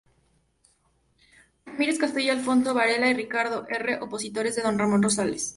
Ramírez 1.63 1.99
Castillo, 1.99 2.33
Alfonso 2.33 2.73
Varela 2.73 3.07
y 3.11 3.13
Ricardo 3.13 3.67
r. 3.69 3.99
Opositores 4.01 4.55
de 4.55 4.63
don 4.63 4.79
Ramón 4.79 5.03
Rosales. 5.03 5.49